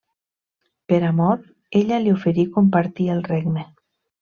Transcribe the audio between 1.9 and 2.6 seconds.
li oferí